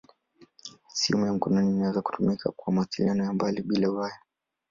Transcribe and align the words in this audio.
Simu 0.93 1.25
ya 1.25 1.33
mkononi 1.33 1.75
inaweza 1.77 2.01
kutumika 2.01 2.51
kwa 2.51 2.73
mawasiliano 2.73 3.23
ya 3.23 3.33
mbali 3.33 3.61
bila 3.63 3.89
waya. 3.89 4.19